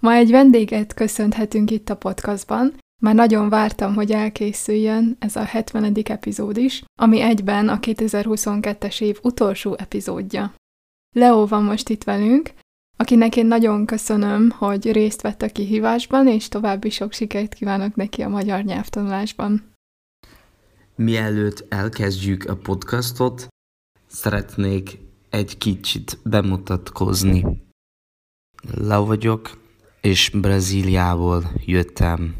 [0.00, 2.78] Ma egy vendéget köszönhetünk itt a podcastban.
[3.02, 5.96] Már nagyon vártam, hogy elkészüljön ez a 70.
[6.04, 10.54] epizód is, ami egyben a 2022-es év utolsó epizódja.
[11.16, 12.52] Leo van most itt velünk,
[12.96, 18.22] akinek én nagyon köszönöm, hogy részt vett a kihívásban, és további sok sikert kívánok neki
[18.22, 19.72] a magyar nyelvtanulásban.
[20.94, 23.46] Mielőtt elkezdjük a podcastot,
[24.06, 24.98] szeretnék
[25.30, 27.62] egy kicsit bemutatkozni.
[28.74, 29.67] Leo vagyok,
[30.00, 32.36] és Brazíliából jöttem.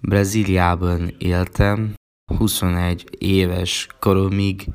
[0.00, 1.94] Brazíliában éltem
[2.38, 4.68] 21 éves koromig.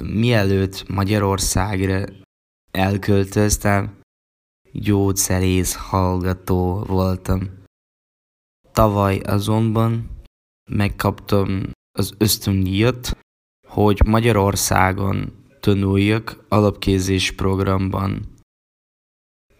[0.00, 2.04] Mielőtt Magyarországra
[2.70, 4.00] elköltöztem,
[4.72, 7.40] gyógyszerész hallgató voltam.
[8.72, 10.10] Tavaly azonban
[10.70, 13.16] megkaptam az ösztöndíjat,
[13.68, 18.31] hogy Magyarországon tanuljak alapképzés programban.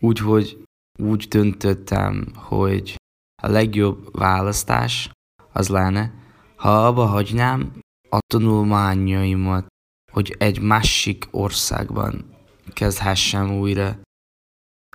[0.05, 0.62] Úgyhogy
[0.98, 2.97] úgy döntöttem, hogy
[3.42, 5.11] a legjobb választás
[5.53, 6.14] az lenne,
[6.56, 9.67] ha abba hagynám a tanulmányaimat,
[10.12, 12.25] hogy egy másik országban
[12.72, 14.00] kezdhessem újra.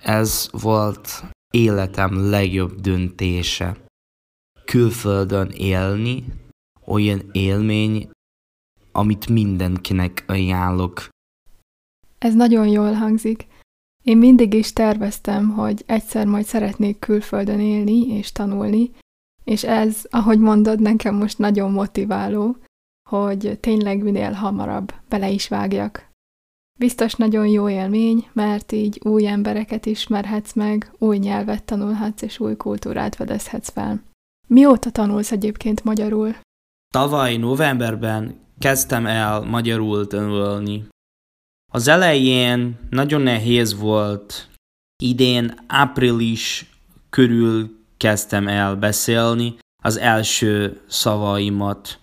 [0.02, 3.76] Ez volt életem legjobb döntése.
[4.64, 6.24] Külföldön élni
[6.84, 8.10] olyan élmény,
[8.92, 11.08] amit mindenkinek ajánlok.
[12.18, 13.46] Ez nagyon jól hangzik.
[14.08, 18.90] Én mindig is terveztem, hogy egyszer majd szeretnék külföldön élni és tanulni,
[19.44, 22.56] és ez, ahogy mondod, nekem most nagyon motiváló,
[23.08, 26.10] hogy tényleg minél hamarabb bele is vágjak.
[26.78, 32.56] Biztos nagyon jó élmény, mert így új embereket ismerhetsz meg, új nyelvet tanulhatsz és új
[32.56, 34.02] kultúrát fedezhetsz fel.
[34.46, 36.34] Mióta tanulsz egyébként magyarul?
[36.94, 40.86] Tavaly novemberben kezdtem el magyarul tanulni.
[41.72, 44.48] Az elején nagyon nehéz volt.
[45.02, 46.70] Idén április
[47.10, 51.98] körül kezdtem el beszélni az első szavaimat.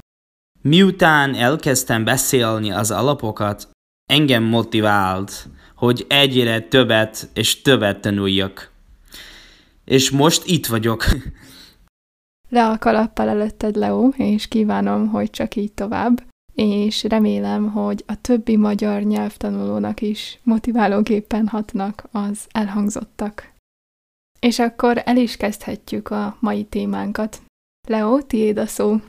[0.62, 3.70] Miután elkezdtem beszélni az alapokat,
[4.10, 8.72] engem motivált, hogy egyre többet és többet tanuljak.
[9.86, 11.06] És most itt vagyok.
[12.50, 16.24] Le a kalappal előtted, Leo, és kívánom, hogy csak így tovább
[16.56, 23.54] és remélem, hogy a többi magyar nyelvtanulónak is motiválóképpen hatnak az elhangzottak.
[24.40, 27.42] És akkor el is kezdhetjük a mai témánkat.
[27.88, 29.00] Leo, tiéd a szó.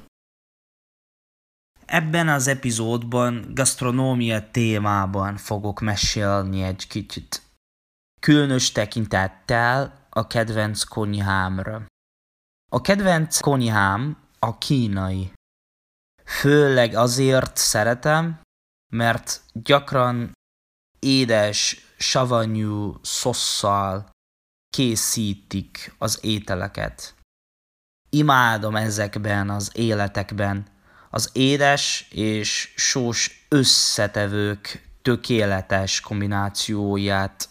[1.84, 7.43] Ebben az epizódban gasztronómia témában fogok mesélni egy kicsit.
[8.21, 11.87] Különös tekintettel a kedvenc konyhámra.
[12.71, 15.33] A kedvenc konyhám a kínai.
[16.26, 18.41] Főleg azért szeretem,
[18.92, 20.32] mert gyakran
[20.98, 24.10] édes, savanyú szosszal
[24.70, 27.15] készítik az ételeket.
[28.10, 30.66] Imádom ezekben az életekben
[31.10, 37.48] az édes és sós összetevők tökéletes kombinációját.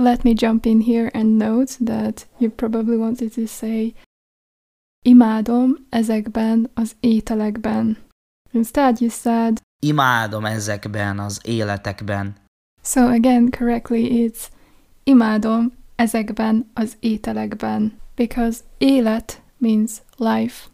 [0.00, 3.94] Let me jump in here and note that you probably wanted to say
[5.04, 7.98] Imádom ezekben az ételekben.
[8.52, 12.36] Instead you said Imádom ezekben az életekben.
[12.82, 14.48] So again, correctly it's
[15.04, 17.98] imádom ezekben az ételekben.
[18.14, 20.68] Because élet means life.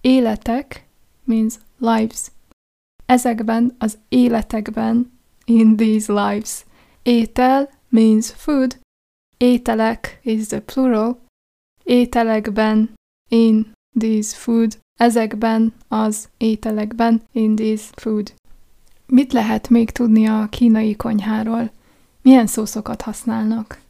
[0.00, 0.86] Életek
[1.24, 2.30] means lives.
[3.06, 5.12] Ezekben az életekben,
[5.44, 6.64] in these lives.
[7.02, 8.78] Étel means food.
[9.36, 11.18] Ételek is the plural.
[11.84, 12.90] Ételekben
[13.30, 18.34] in this food, ezekben az ételekben, in this food.
[19.06, 21.70] Mit lehet még tudni a kínai konyháról?
[22.22, 23.80] Milyen szószokat használnak?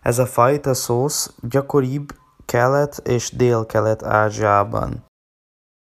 [0.00, 2.14] Ez a fajta szósz gyakoribb
[2.44, 5.04] kelet és dél-kelet-ázsiában.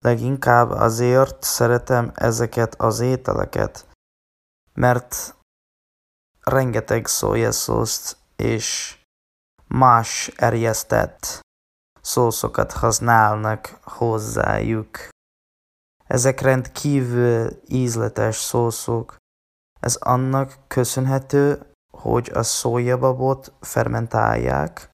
[0.04, 3.88] Leginkább azért szeretem ezeket az ételeket,
[4.74, 5.36] mert
[6.44, 8.97] rengeteg szójaszószt és
[9.68, 11.39] más erjesztett
[12.01, 14.98] szószokat használnak hozzájuk.
[16.07, 19.15] Ezek rendkívül ízletes szószok.
[19.80, 21.62] Ez annak köszönhető,
[21.92, 24.89] hogy a szójababot fermentálják,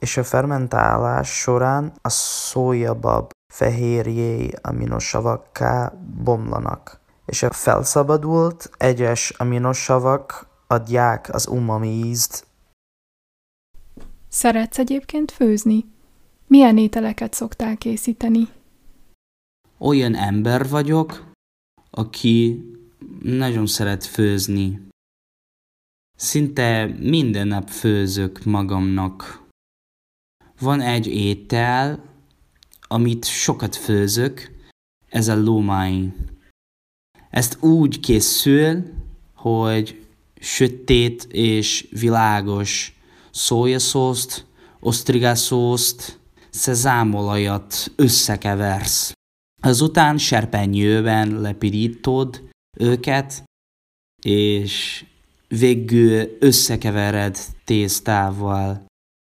[0.00, 5.92] és a fermentálás során a szójabab fehérjéi aminosavakká
[6.22, 12.46] bomlanak, és a felszabadult egyes aminosavak adják az umami ízt.
[14.28, 15.91] Szeretsz egyébként főzni?
[16.52, 18.48] Milyen ételeket szoktál készíteni?
[19.78, 21.32] Olyan ember vagyok,
[21.90, 22.64] aki
[23.22, 24.80] nagyon szeret főzni.
[26.16, 29.42] Szinte minden nap főzök magamnak.
[30.58, 32.04] Van egy étel,
[32.80, 34.50] amit sokat főzök,
[35.08, 36.14] ez a lómány.
[37.30, 38.82] Ezt úgy készül,
[39.34, 40.06] hogy
[40.40, 43.00] sötét és világos
[43.30, 44.46] szójaszószt,
[46.52, 49.12] szezámolajat összekeversz.
[49.62, 53.42] Azután serpenyőben lepirítod őket,
[54.22, 55.04] és
[55.48, 58.86] végül összekevered tésztával.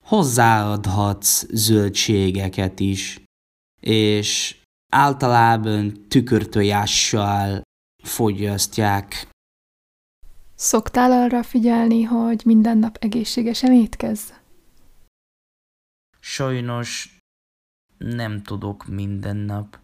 [0.05, 3.21] Hozzáadhatsz zöldségeket is,
[3.81, 4.57] és
[4.93, 7.63] általában tükörtojással
[8.03, 9.29] fogyasztják.
[10.55, 14.31] Szoktál arra figyelni, hogy minden nap egészségesen étkezz?
[16.41, 17.19] Sajnos
[17.99, 19.79] nem tudok minden nap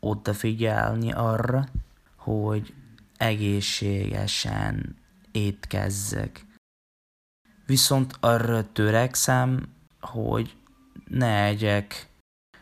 [0.00, 1.64] odafigyelni arra,
[2.16, 2.74] hogy
[3.16, 4.96] egészségesen
[5.32, 6.44] étkezzek.
[7.66, 9.68] Viszont arra törekszem,
[10.00, 10.56] hogy
[11.08, 12.08] ne egyek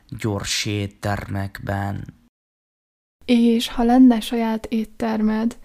[0.08, 2.05] gyors éttermekben.
[3.25, 5.58] És ha lenne saját éttermed,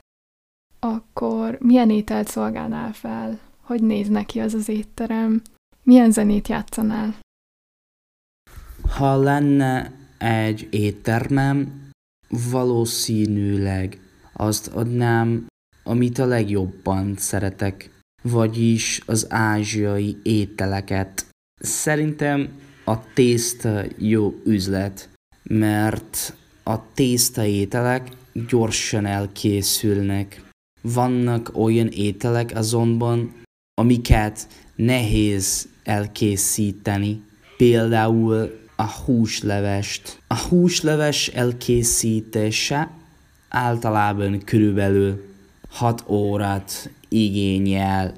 [0.80, 3.40] akkor milyen ételt szolgálnál fel?
[3.62, 5.42] Hogy néz neki az az étterem?
[5.84, 7.16] Milyen zenét játszanál?
[8.90, 11.88] Ha lenne egy éttermem,
[12.52, 14.00] valószínűleg
[14.34, 15.48] azt adnám,
[15.84, 17.90] amit a legjobban szeretek,
[18.22, 21.26] vagyis az ázsiai ételeket.
[21.62, 22.50] Szerintem
[22.86, 25.10] a tészta jó üzlet,
[25.44, 28.10] mert a tészta ételek
[28.48, 30.42] gyorsan elkészülnek.
[30.82, 33.34] Vannak olyan ételek azonban,
[33.74, 37.24] amiket nehéz elkészíteni.
[37.58, 40.22] Például a húslevest.
[40.28, 42.92] A húsleves elkészítése
[43.50, 45.24] általában körülbelül
[45.70, 48.14] 6 órát igényel.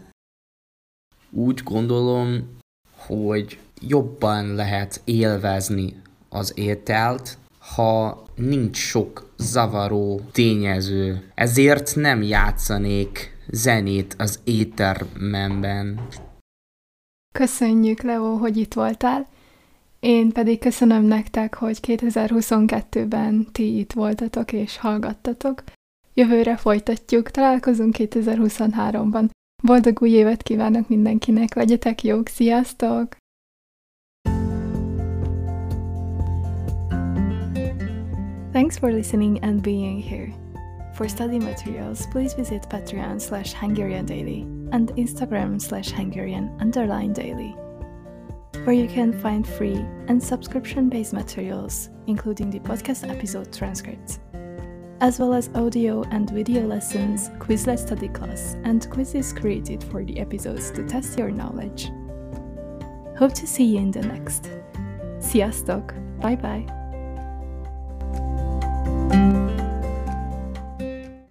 [1.31, 2.57] Úgy gondolom,
[2.95, 11.31] hogy jobban lehet élvezni az ételt, ha nincs sok zavaró tényező.
[11.35, 16.07] Ezért nem játszanék zenét az éttermemben.
[17.33, 19.27] Köszönjük, Leo, hogy itt voltál.
[20.01, 25.63] Én pedig köszönöm nektek, hogy 2022-ben ti itt voltatok és hallgattatok.
[26.13, 29.29] Jövőre folytatjuk, találkozunk 2023-ban.
[29.63, 33.15] Boldog új évet kívánok mindenkinek, legyetek jók, sziasztok!
[38.51, 40.33] Thanks for listening and being here.
[40.93, 47.55] For study materials, please visit Patreon slash Hungarian Daily and Instagram slash Hungarian underline daily,
[48.63, 54.19] where you can find free and subscription based materials, including the podcast episode transcripts,
[54.99, 60.19] as well as audio and video lessons, Quizlet study class, and quizzes created for the
[60.19, 61.91] episodes to test your knowledge.
[63.17, 64.49] Hope to see you in the next.
[65.19, 65.93] Sziasztok!
[66.19, 66.80] Bye bye!